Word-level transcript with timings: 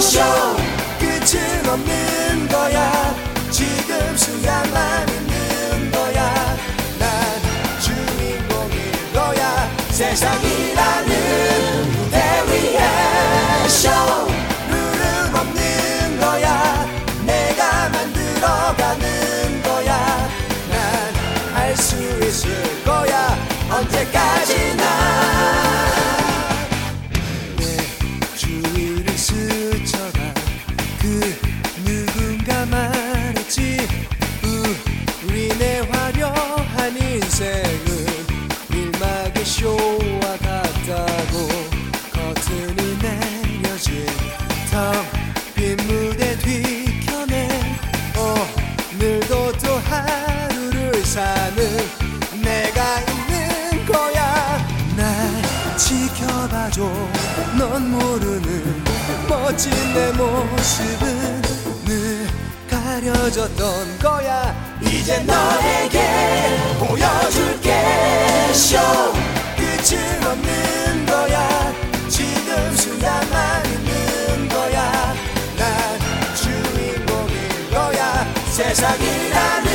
쇼 0.00 0.20
끝은 0.98 1.68
없는 1.68 2.48
거야 2.48 3.14
지금 3.50 4.16
순간만 4.16 5.08
있는 5.08 5.90
거야 5.90 6.56
난 6.98 7.10
주인공일 7.80 9.12
거야. 9.12 9.70
세상이 9.90 10.53
비춰진 59.64 59.94
내 59.94 60.12
모습은 60.12 61.42
늘 61.86 62.26
가려졌던 62.68 63.98
거야. 63.98 64.54
이제 64.82 65.18
너에게 65.20 66.58
보여줄게. 66.78 68.52
쇼. 68.52 68.76
끝은 69.56 70.22
없는 70.26 71.06
거야. 71.06 71.72
지금 72.08 72.76
순간만 72.76 73.64
있는 73.66 74.48
거야. 74.48 75.14
난 75.56 75.98
주인공인 76.34 77.70
거야. 77.70 78.34
세상이라는 78.50 79.68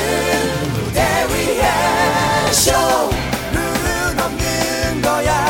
무대 0.74 1.02
위에 1.30 2.52
쇼. 2.52 2.72
룰은 3.52 4.20
없는 4.20 5.02
거야. 5.02 5.49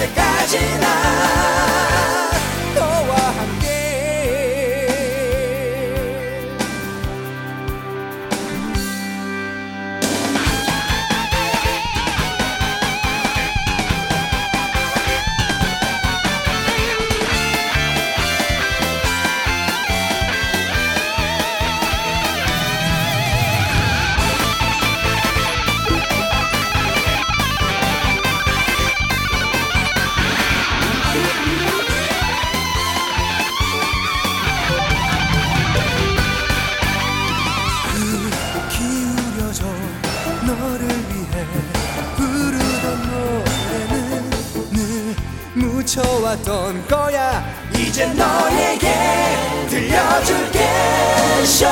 때까지 0.00 0.78
나. 0.78 1.89
모았던 46.30 46.86
거야. 46.86 47.44
이제 47.74 48.06
너에게 48.06 48.88
들려줄게 49.68 51.44
쇼. 51.44 51.66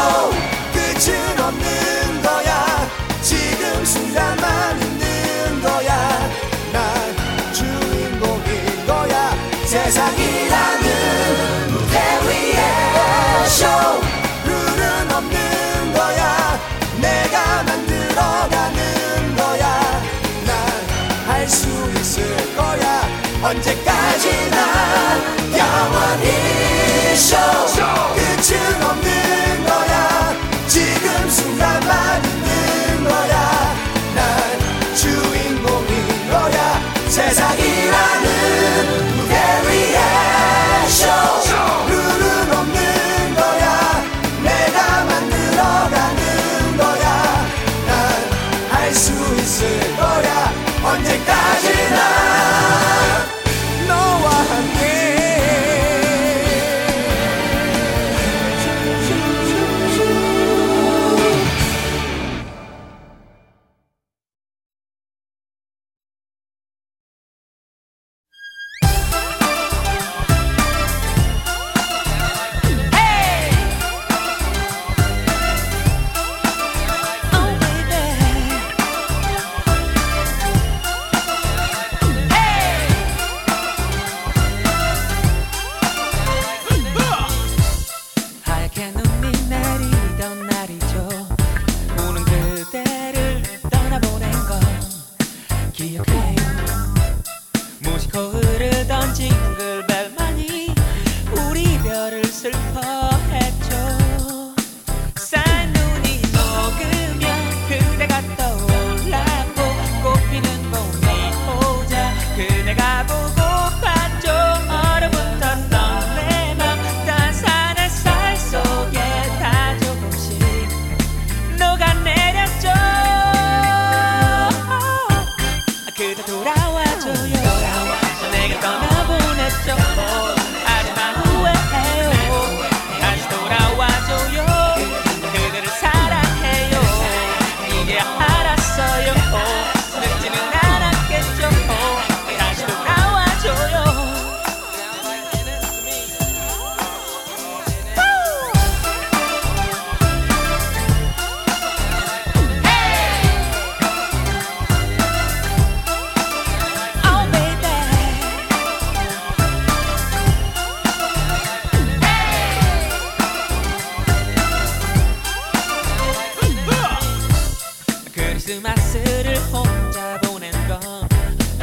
그 168.48 168.54
크리스마스를 168.54 169.36
혼자 169.52 170.18
보낸 170.22 170.50
건 170.66 170.80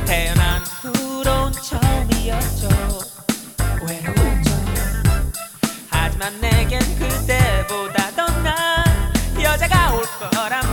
태어난 0.05 0.61
후론 0.83 1.51
처음이었죠. 1.51 2.67
외로웠죠. 3.87 4.51
하지만 5.89 6.39
내겐 6.39 6.79
그때보다 6.99 8.11
더 8.11 8.25
난 8.43 8.85
여자가 9.41 9.95
올 9.95 10.03
거라 10.31 10.64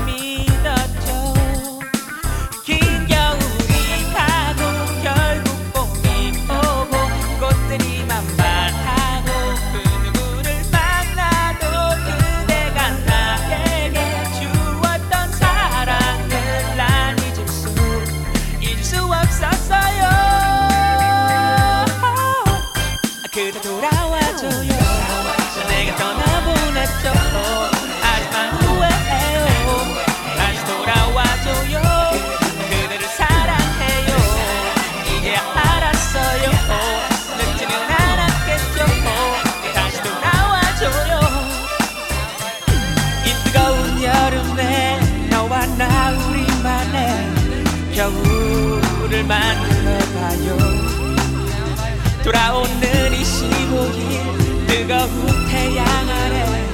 돌아오는 52.33 53.13
이 53.13 53.23
15일 53.23 54.67
뜨거운 54.67 55.47
태양 55.51 55.87
아래 55.87 56.67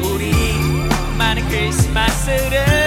우리 0.00 0.32
많은 1.18 1.48
크리스마스를 1.48 2.81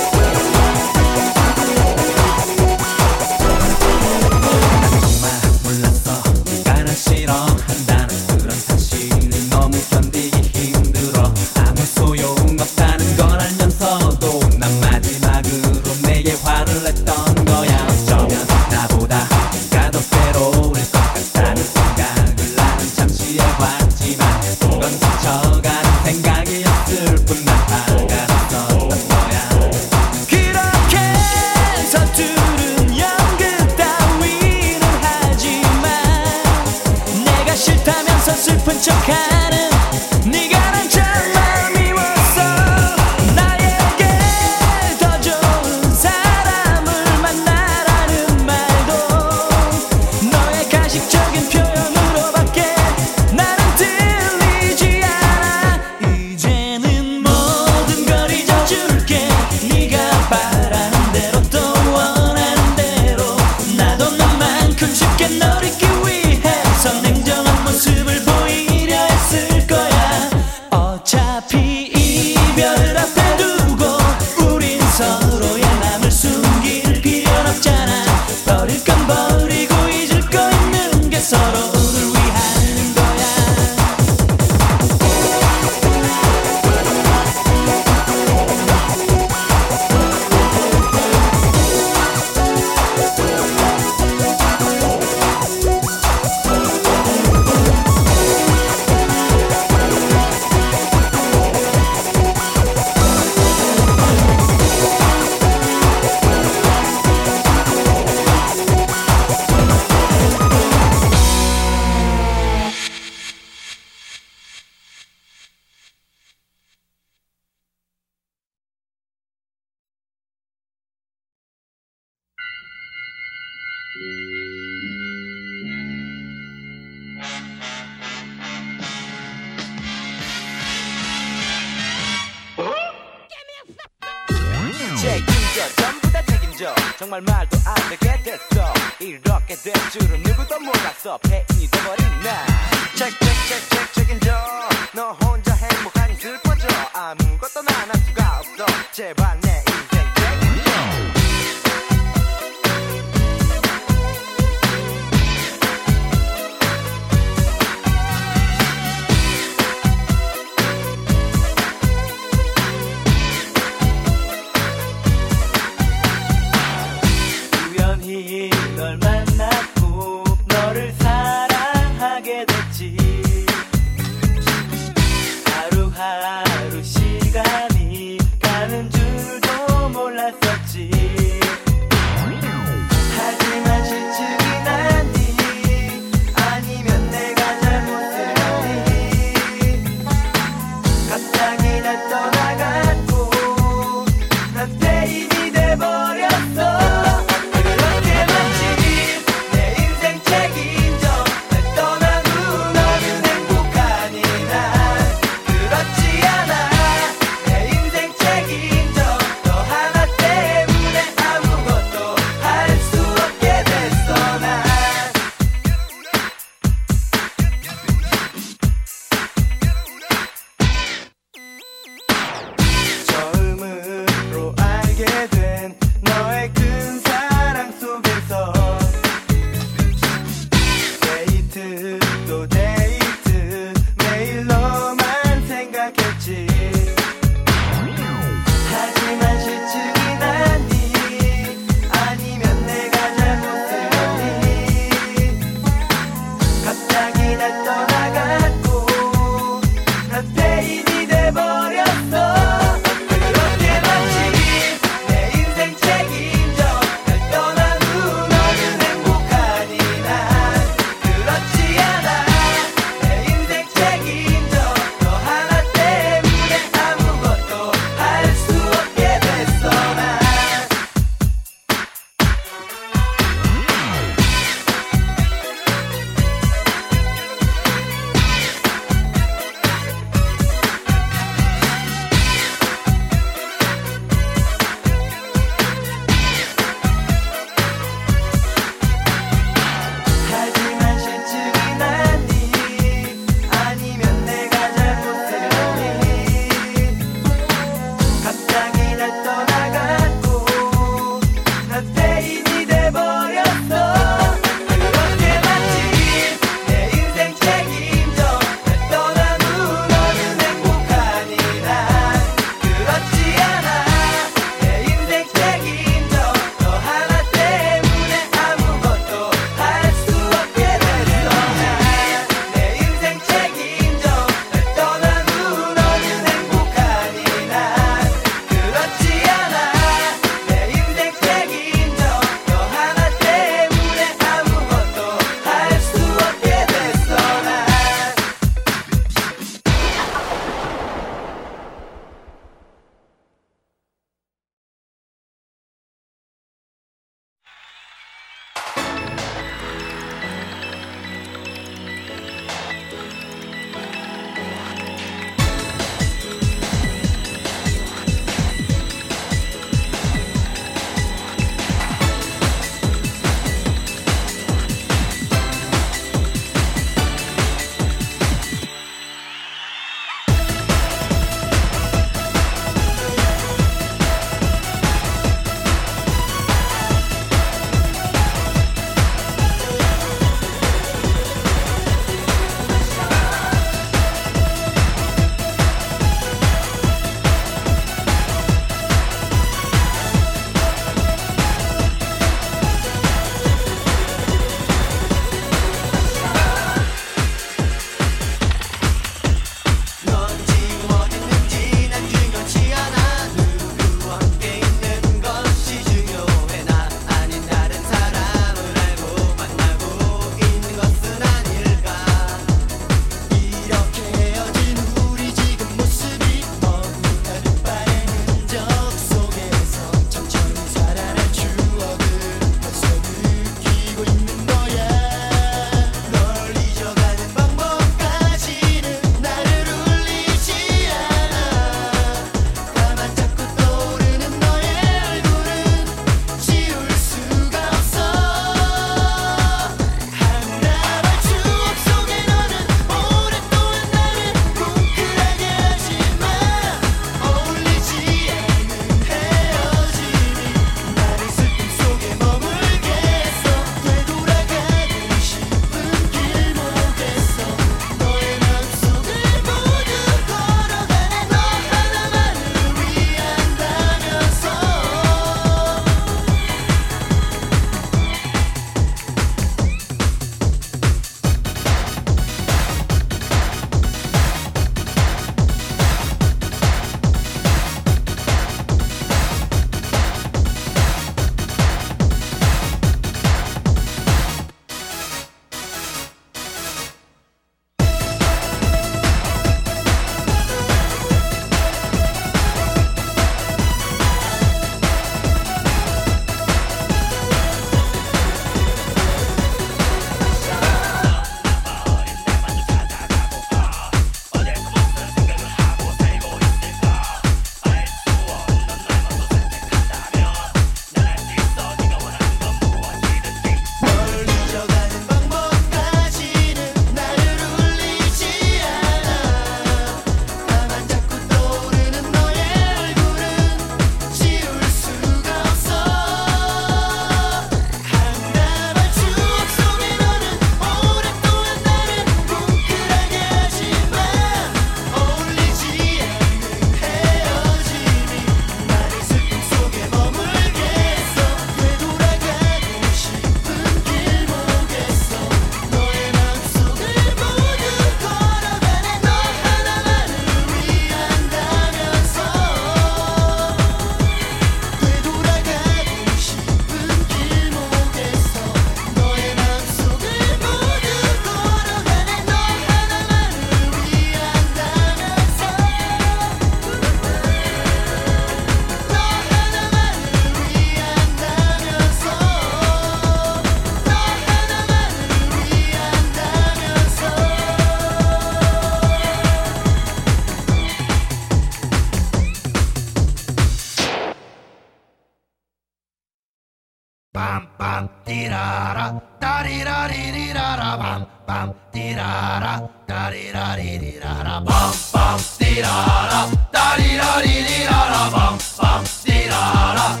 Bam 587.13 587.43
bam 587.59 587.89
tirara 588.05 588.85
tarira 589.19 589.79
rirara 589.91 590.77
bam 590.79 591.01
bam 591.27 591.49
tirara 591.73 592.53
tarira 592.87 593.47
rirara 593.59 594.39
bam 594.47 594.71
bam 594.93 595.19
tirara 595.37 596.21
tarira 596.55 597.11
rirara 597.19 598.03
bam 598.15 598.37
bam 598.59 598.83
tirara 599.03 600.00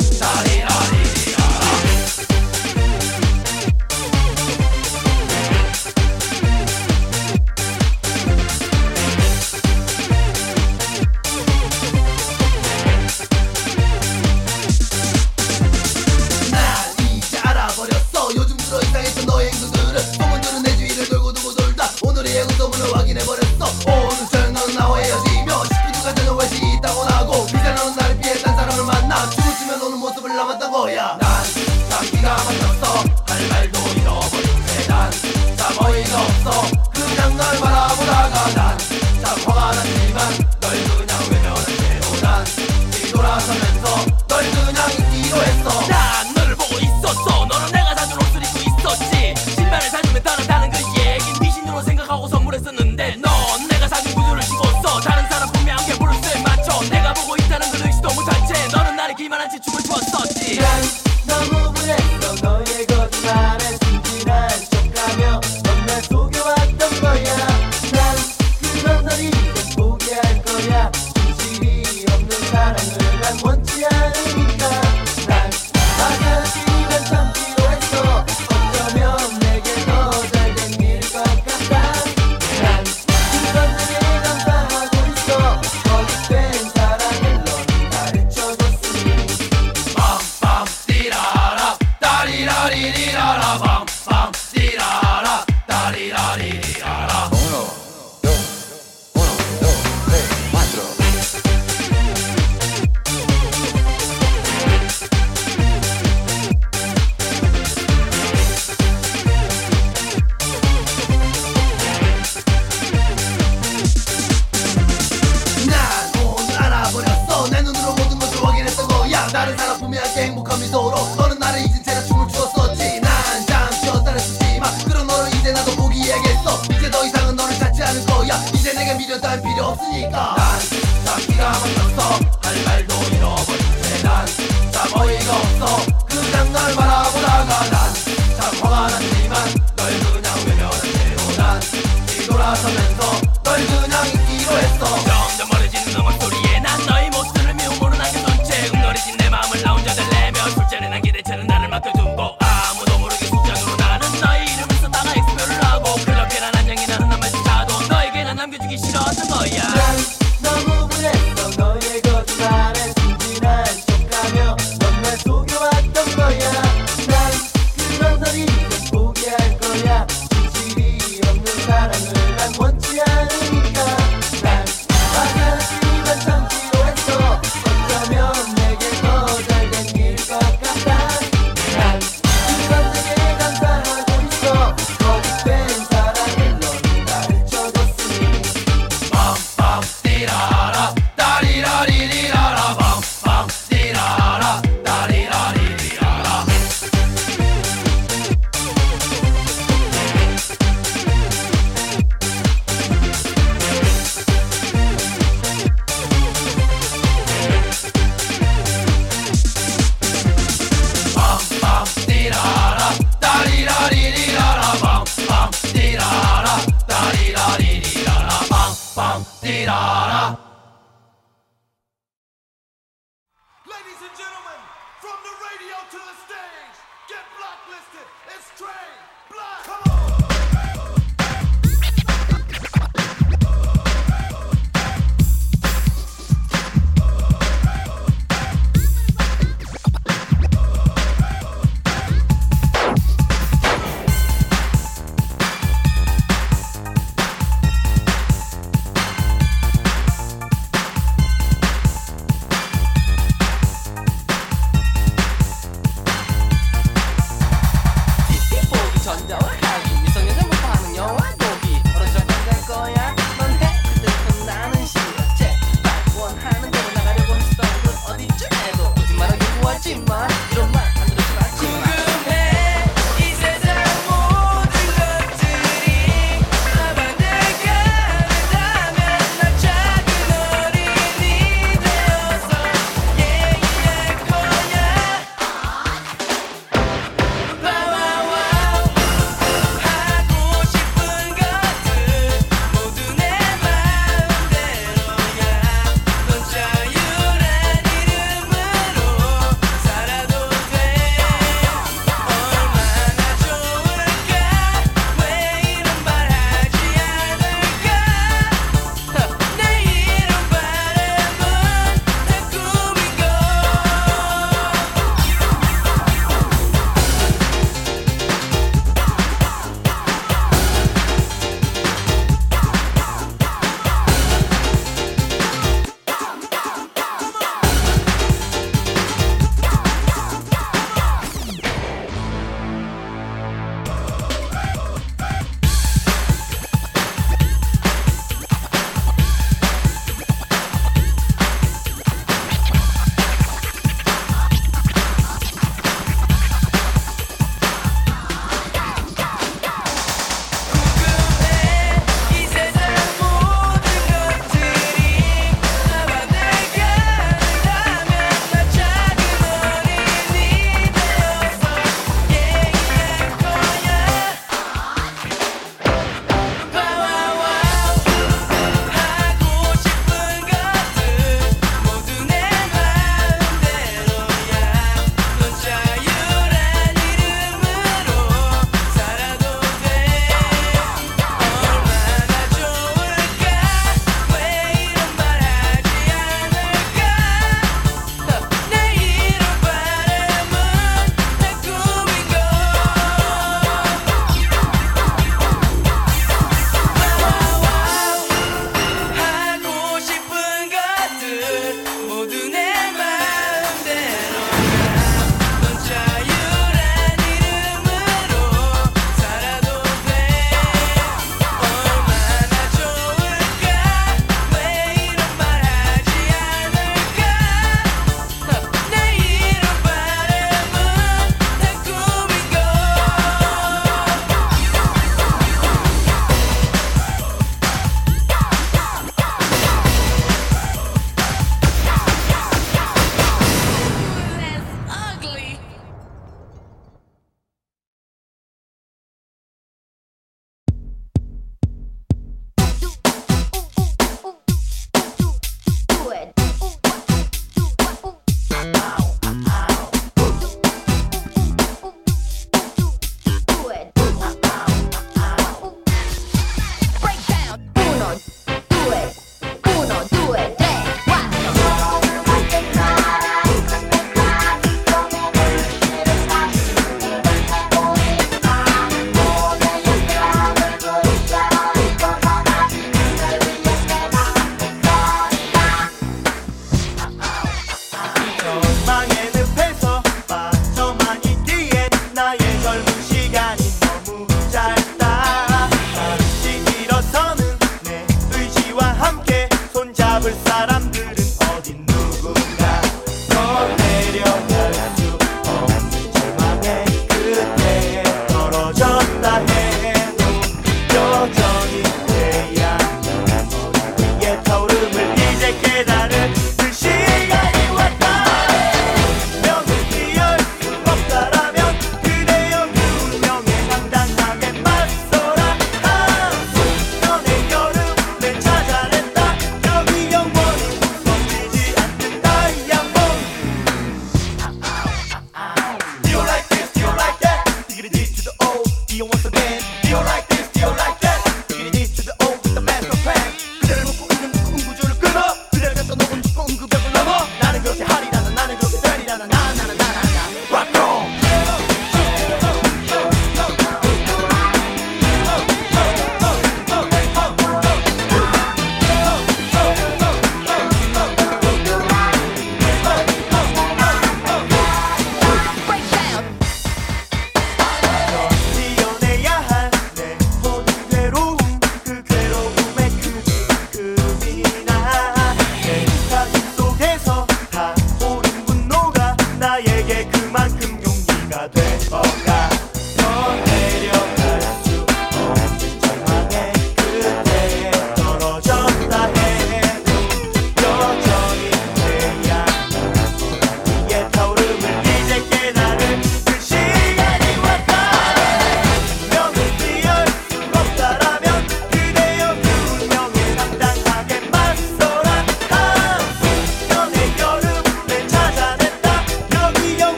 my 478.85 479.10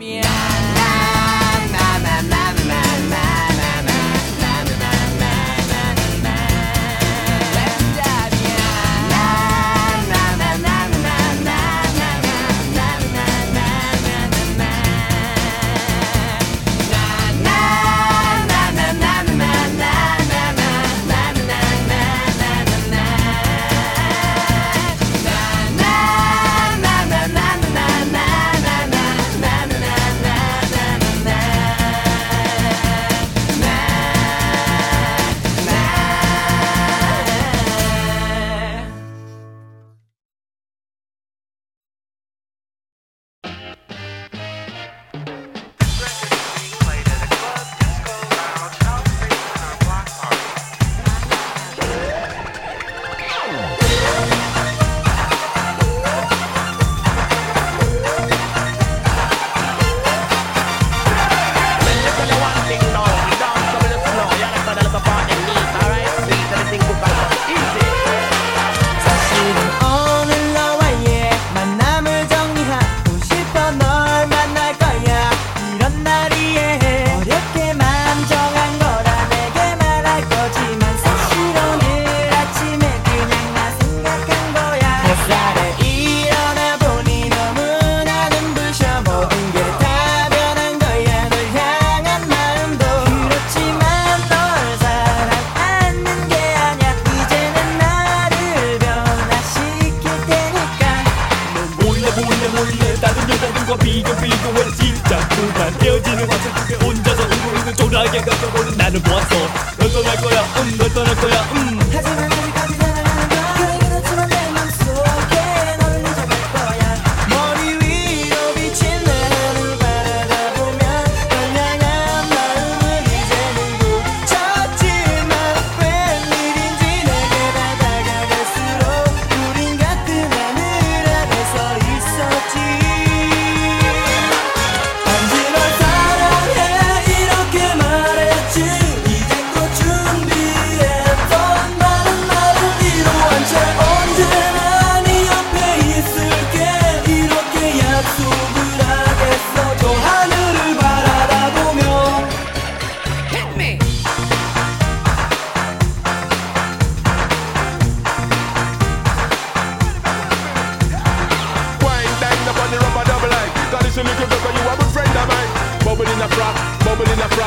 Miami. 0.00 0.20
Na, 0.22 1.68
na, 1.68 1.98
na, 1.98 2.22
na, 2.22 2.52
na. 2.54 2.59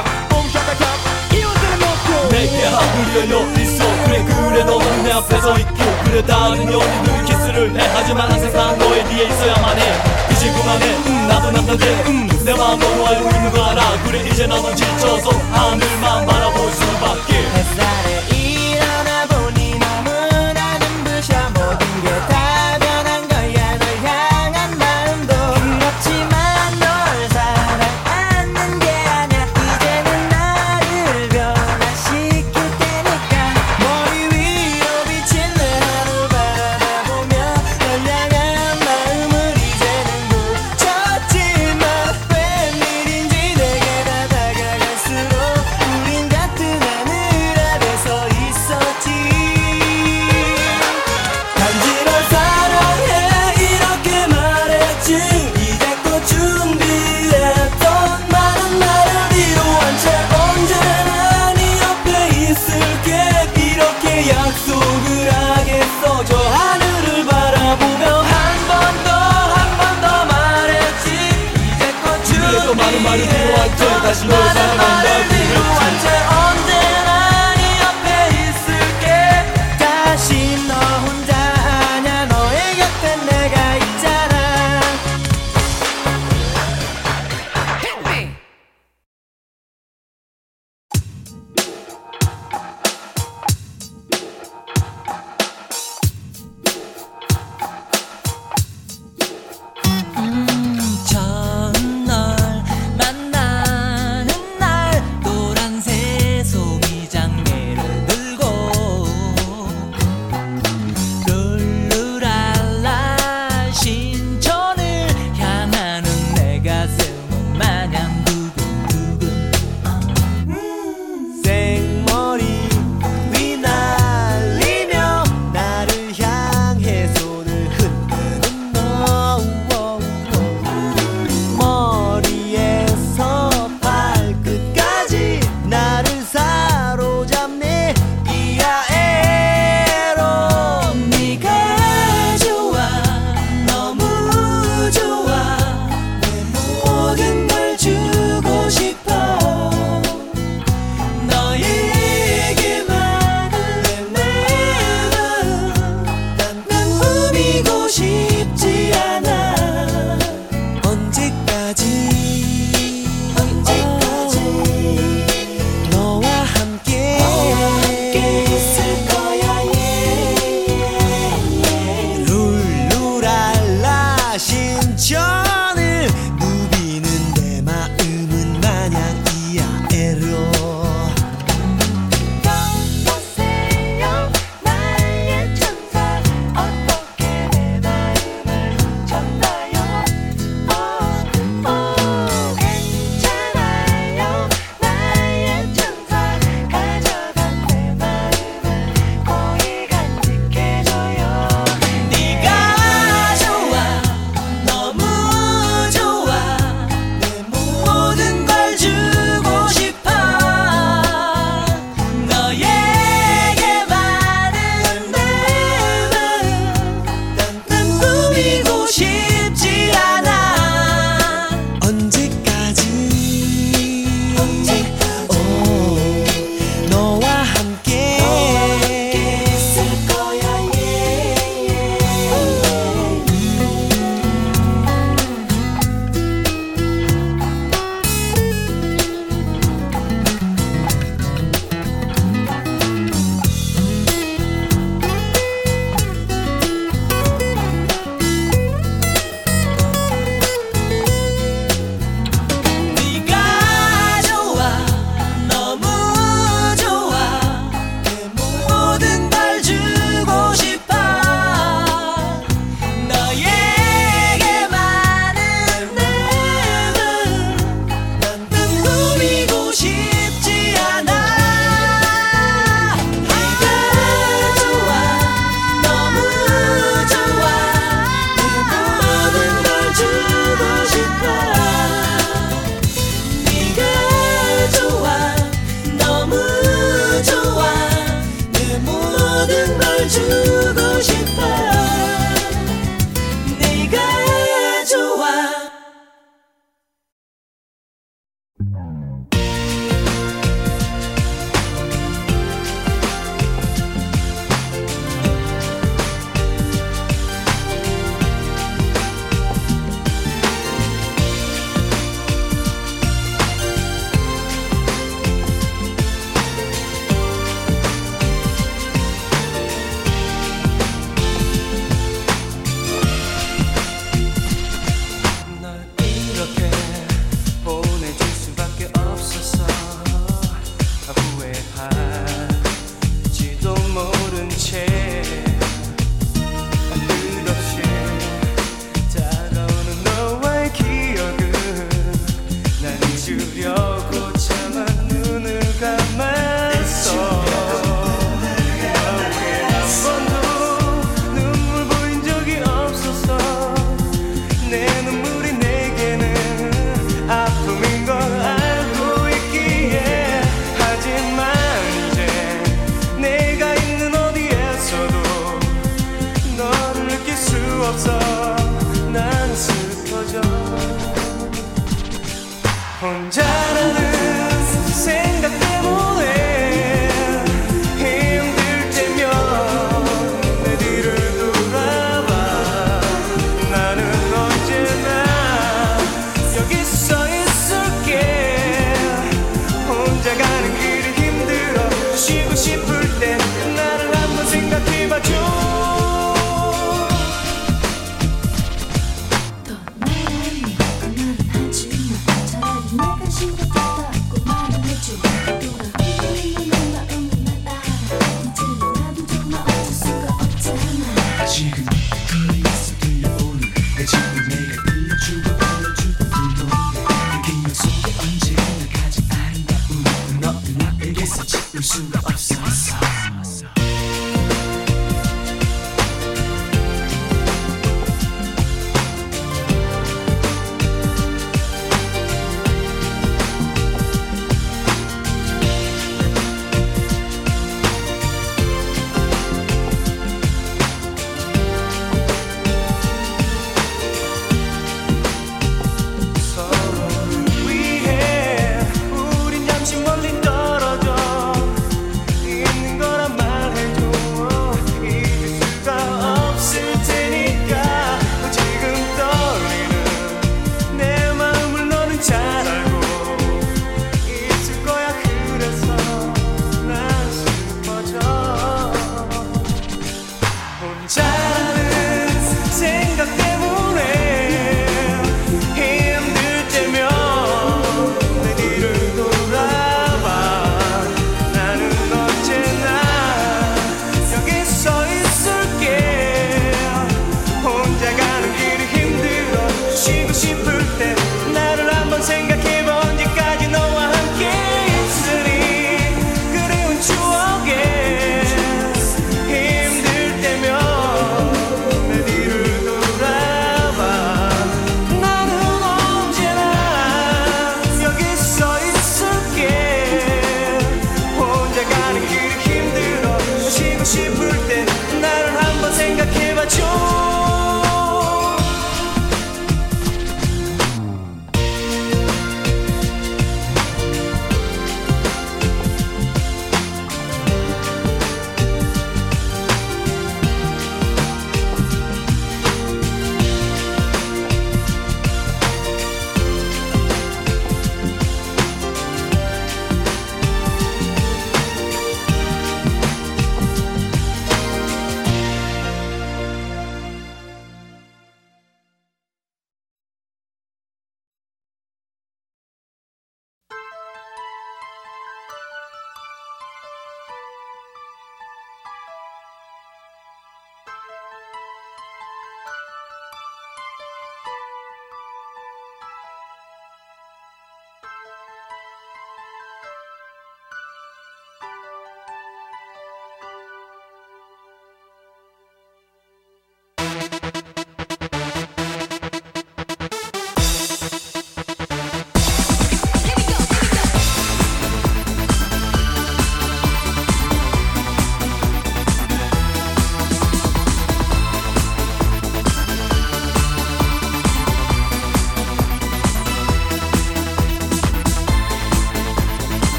attack 0.00 0.48
shot 0.50 0.70
attack 0.70 1.38
이웃들을 1.38 2.28
내게 2.30 2.64
하늘 2.66 3.16
열려 3.16 3.62
있어 3.62 3.84
그래 4.04 4.24
그래 4.24 4.64
너는 4.64 5.02
내 5.04 5.12
앞에서 5.12 5.58
있고 5.58 5.84
그래 6.04 6.24
다른 6.24 6.72
연인들 6.72 7.24
키스를 7.24 7.80
해 7.80 7.88
하지만 7.94 8.30
항상 8.30 8.52
난 8.52 8.78
너의 8.78 9.04
뒤에 9.06 9.24
있어야만 9.24 9.78
해 9.78 9.82
지구만 10.38 10.82
해 10.82 10.86
음, 11.06 11.28
나도 11.28 11.50
남잔데 11.50 11.86
음, 12.06 12.28
내 12.44 12.54
마음 12.54 12.78
너무 12.78 13.06
알고 13.06 13.28
있는 13.28 13.52
거 13.52 13.64
알아 13.64 14.02
그래 14.04 14.26
이제 14.26 14.46
나도 14.46 14.74
지쳐서 14.74 15.30
하늘만 15.52 16.26
바라볼 16.26 16.70
수밖에 16.72 18.09